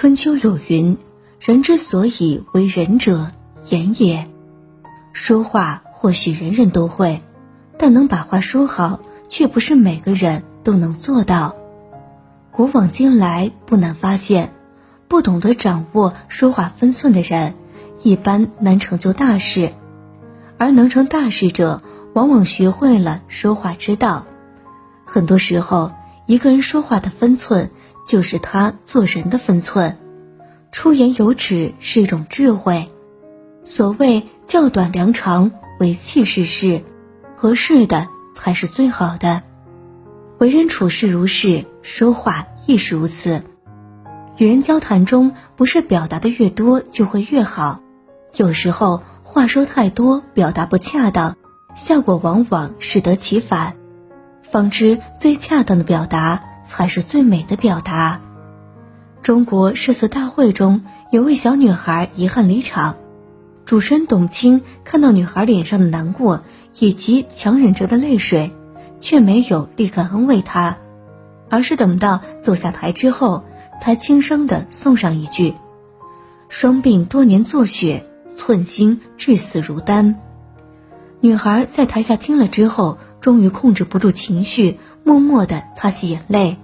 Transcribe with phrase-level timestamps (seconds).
[0.00, 0.96] 春秋有云
[1.42, 3.32] ：“人之所以为人者，
[3.68, 4.28] 言也。”
[5.12, 7.20] 说话或许人人都会，
[7.76, 11.56] 但能把话说好，却不是每个人都能做到。
[12.52, 14.54] 古往今来，不难发现，
[15.08, 17.56] 不懂得掌握说话分寸的人，
[18.04, 19.72] 一般难成就大事；
[20.58, 21.82] 而能成大事者，
[22.14, 24.26] 往往学会了说话之道。
[25.04, 25.90] 很多时候，
[26.24, 27.72] 一个人说话的分寸，
[28.08, 29.96] 就是他做人的分寸。
[30.72, 32.88] 出言有尺是一种智慧。
[33.64, 36.82] 所谓较短量长，为气势事，
[37.36, 39.42] 合适的才是最好的。
[40.38, 43.42] 为人处事如是，说话亦是如此。
[44.38, 47.80] 与人交谈中，不是表达的越多就会越好，
[48.34, 51.36] 有时候话说太多，表达不恰当，
[51.74, 53.74] 效果往往适得其反。
[54.42, 58.20] 方知最恰当的表达才是最美的表达。
[59.22, 62.96] 中国诗词大会中有位小女孩遗憾离场，
[63.64, 66.44] 主持人董卿看到女孩脸上的难过
[66.78, 68.52] 以及强忍着的泪水。
[69.00, 70.76] 却没有立刻安慰她，
[71.48, 73.44] 而是等到走下台之后，
[73.80, 75.54] 才轻声的送上一句
[76.50, 78.04] ：“双鬓多年作雪，
[78.34, 80.16] 寸心至死如丹。”
[81.22, 86.56] 女孩在台下听了之后，终于控制不住情绪，默默的擦起眼泪。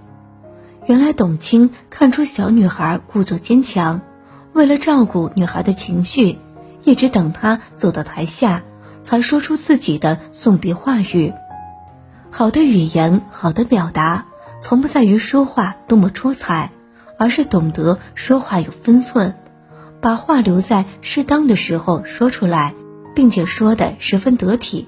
[0.87, 4.01] 原来董卿看出小女孩故作坚强，
[4.53, 6.37] 为了照顾女孩的情绪，
[6.83, 8.61] 一直等她走到台下，
[9.01, 11.33] 才说出自己的送别话语。
[12.29, 14.27] 好的语言，好的表达，
[14.61, 16.69] 从不在于说话多么出彩，
[17.17, 19.33] 而是懂得说话有分寸，
[19.99, 22.75] 把话留在适当的时候说出来，
[23.15, 24.87] 并且说的十分得体，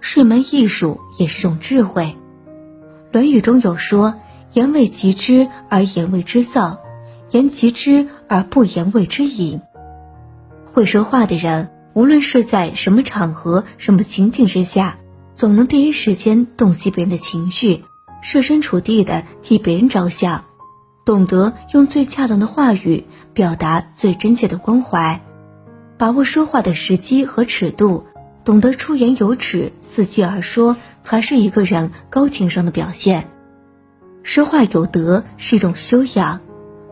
[0.00, 2.04] 是一门艺术，也是种智慧。
[3.12, 4.16] 《论语》中有说
[4.52, 6.78] ：“言为及之而言为之造，
[7.30, 9.60] 言及之而不言为之隐。”
[10.64, 14.98] 会说话的人，无论是在什么场合、什么情景之下。
[15.34, 17.84] 总能第一时间洞悉别人的情绪，
[18.20, 20.44] 设身处地的替别人着想，
[21.04, 23.04] 懂得用最恰当的话语
[23.34, 25.22] 表达最真切的关怀，
[25.96, 28.04] 把握说话的时机和尺度，
[28.44, 33.28] 懂得出言有尺，伺机而说，才是一个人高情商的表现。
[34.28, 36.40] 说话有德是一种修养。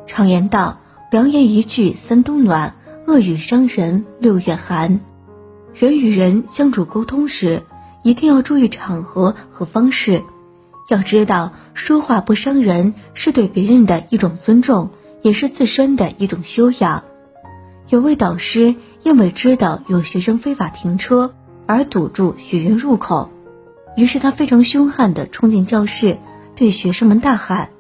[0.07, 0.81] 常言道
[1.13, 2.77] ：“良言一句三冬暖，
[3.07, 5.01] 恶语伤人六月寒。”
[5.75, 7.63] 人与人相处沟通时，
[8.03, 10.23] 一定要注意场合和方式，
[10.89, 14.89] 要知道说话不伤人是对别人的一种尊重，
[15.21, 17.05] 也是自身的一种修养。
[17.91, 21.35] 有位导师因为知道有学生非法停车
[21.67, 23.29] 而堵住学员入口，
[23.95, 26.17] 于是他非常凶悍地冲进教室，
[26.57, 27.71] 对学生们大喊：“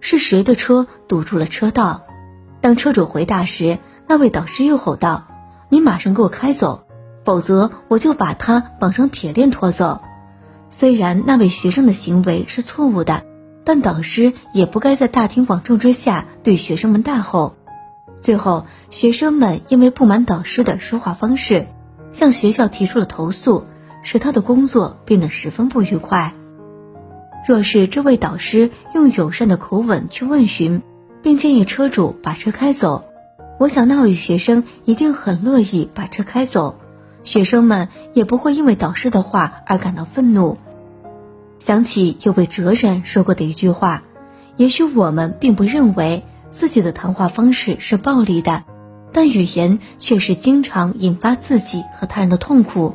[0.00, 2.02] 是谁的车堵住了车道？”
[2.60, 5.28] 当车主回答时，那位导师又吼道
[5.70, 6.84] ：“你马上给我开走！”
[7.24, 10.02] 否则，我就把他绑上铁链拖走。
[10.68, 13.24] 虽然那位学生的行为是错误的，
[13.64, 17.54] 但导师也不该在大庭广众之下对学生们大吼。
[18.20, 21.66] 最后，学生们因为不满导师的说话方式，
[22.12, 23.64] 向学校提出了投诉，
[24.02, 26.34] 使他的工作变得十分不愉快。
[27.46, 30.80] 若是这位导师用友善的口吻去问询，
[31.22, 33.04] 并建议车主把车开走，
[33.58, 36.78] 我想那位学生一定很乐意把车开走。
[37.22, 40.58] 学生们也不会因为导师的话而感到愤怒。
[41.58, 44.02] 想起有位哲人说过的一句话
[44.56, 48.64] ：“也许我们并不认为自己的谈话方式是暴力的，
[49.12, 52.94] 但语言却是经常引发自己和他人的痛苦。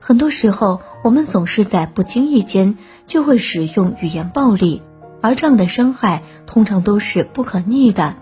[0.00, 2.76] 很多时候，我们总是在不经意间
[3.06, 4.82] 就会使用语言暴力，
[5.20, 8.16] 而这样的伤害通常都是不可逆的。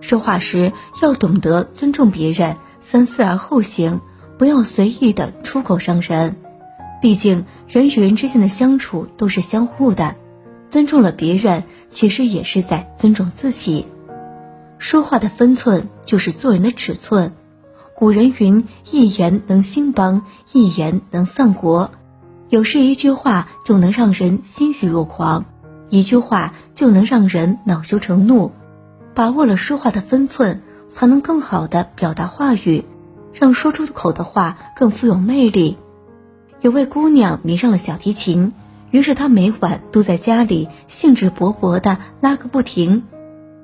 [0.00, 4.00] 说话时要懂得尊重别人，三思而后行。”
[4.38, 6.34] 不要随意的出口伤人，
[7.00, 10.16] 毕竟人与人之间的相处都是相互的，
[10.68, 13.86] 尊重了别人，其实也是在尊重自己。
[14.78, 17.32] 说话的分寸就是做人的尺寸。
[18.02, 21.92] 古人云：“一言能兴邦，一言能丧国。”
[22.50, 25.44] 有时一句话就能让人欣喜若狂，
[25.88, 28.50] 一句话就能让人恼羞成怒。
[29.14, 32.84] 把握了说话的分寸，才能更好的表达话语。
[33.34, 35.78] 让说出口的话更富有魅力。
[36.60, 38.52] 有位姑娘迷上了小提琴，
[38.90, 43.04] 于是她每晚都在家里兴致勃勃地拉个不停。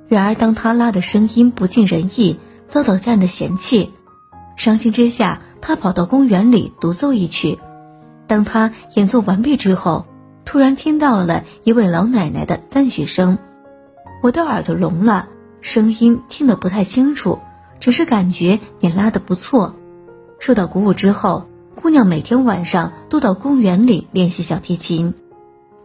[0.07, 2.39] 然而，当她拉的声音不尽人意，
[2.69, 3.91] 遭到家人的嫌弃，
[4.59, 7.59] 伤心之下，她跑到公园里独奏一曲。
[8.27, 10.05] 当她演奏完毕之后，
[10.45, 13.39] 突然听到了一位老奶奶的赞许声
[14.21, 15.29] ：“我的耳朵聋了，
[15.61, 17.39] 声音听得不太清楚，
[17.79, 19.77] 只是感觉你拉的不错。
[20.41, 21.47] 受到鼓舞之后，
[21.81, 25.15] 姑娘每天晚上都到公园里练习小提琴。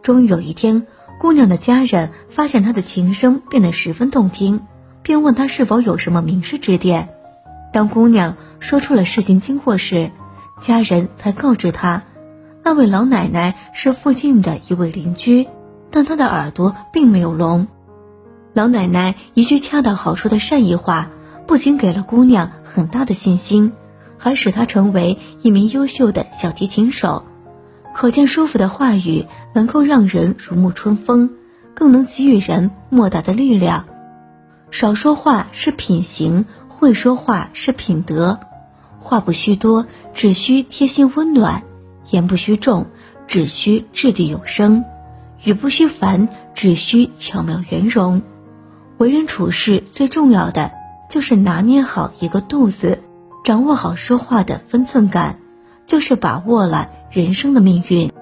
[0.02, 0.84] 终于有一天，
[1.20, 4.62] 姑娘的家人发现她的琴声变得十分动听，
[5.02, 7.13] 便问她是否有什么名师指点。
[7.74, 10.12] 当姑娘说出了事情经过时，
[10.60, 12.04] 家人才告知她，
[12.62, 15.48] 那位老奶奶是附近的一位邻居，
[15.90, 17.66] 但她的耳朵并没有聋。
[18.52, 21.10] 老奶奶一句恰到好处的善意话，
[21.48, 23.72] 不仅给了姑娘很大的信心。
[24.18, 27.24] 还使她成为一名优秀的小提琴手，
[27.92, 31.28] 可见舒服的话语能够让人如沐春风，
[31.74, 33.86] 更能给予人莫大的力量。
[34.70, 36.46] 少说话是品行，
[36.84, 38.38] 会说话是品德。
[38.98, 41.62] 话不需多，只需贴心温暖；
[42.10, 42.88] 言不需重，
[43.26, 44.84] 只需掷地有声；
[45.44, 48.20] 语不须繁，只需巧妙圆融。
[48.98, 50.72] 为人处事最重要的
[51.08, 53.00] 就是拿捏好一个度字。
[53.44, 55.38] 掌握好说话的分寸感，
[55.86, 58.12] 就是把握了人生的命运。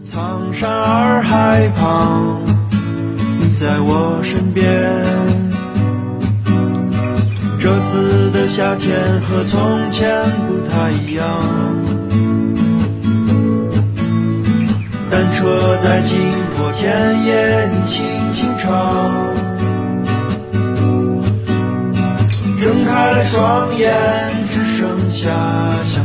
[0.00, 2.40] 苍山洱海旁，
[3.54, 4.64] 在我身边。
[7.58, 10.08] 这次的夏天和从前
[10.46, 11.26] 不太一样，
[15.10, 16.16] 单车在经
[16.56, 18.02] 过田野，你轻
[18.32, 18.70] 轻唱。
[22.60, 23.92] 睁开了双眼，
[24.48, 25.28] 只剩下
[25.84, 26.04] 相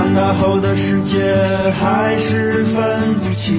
[0.00, 1.18] 长大后的世界
[1.78, 3.54] 还是分不清，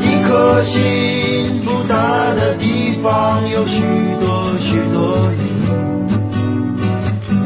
[0.00, 3.80] 一颗心不大的地方有许
[4.18, 5.40] 多许多你。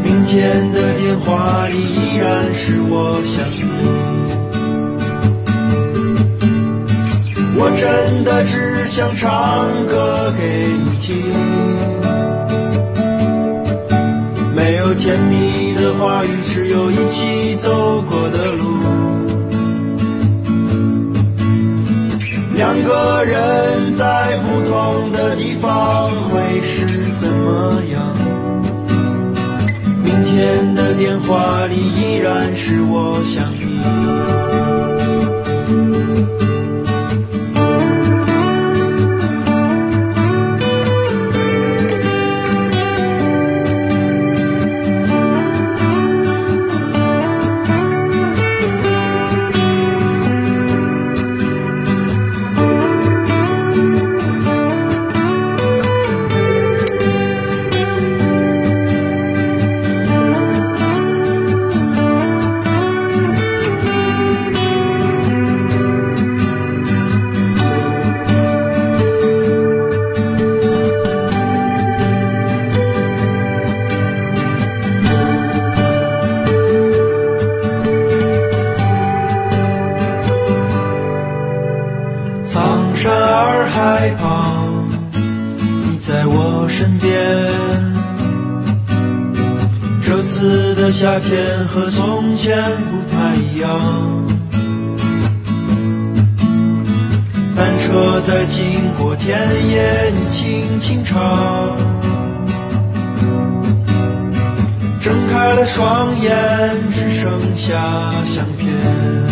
[0.02, 3.64] 明天的电话里依然是我想你，
[7.58, 11.22] 我真的只想唱歌给你听，
[15.12, 18.64] 甜蜜的话语，只有一起走过的路。
[22.54, 28.00] 两个人在不同的地方会是怎么样？
[30.02, 33.82] 明天的电话里依然是我想你。
[83.24, 84.64] 而害怕，
[85.12, 87.10] 你在我身边。
[90.00, 93.70] 这次的夏天和从前不太一样，
[97.56, 99.38] 单车在经过田
[99.68, 101.18] 野，你轻轻唱。
[105.00, 107.74] 睁开了双眼，只剩下
[108.24, 109.31] 相片。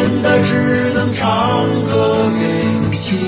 [0.00, 2.46] 真的只能唱歌给
[2.80, 3.18] 你听，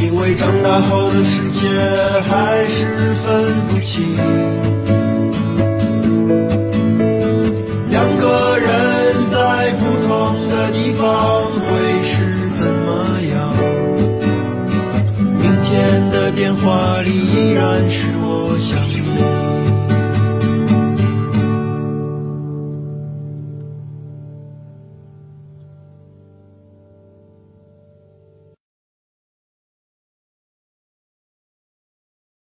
[0.00, 1.68] 因为长大后的世界
[2.26, 4.02] 还是分不清，
[7.90, 13.52] 两个人在不同的地方会是怎么样？
[15.18, 18.15] 明天的电话里依然是。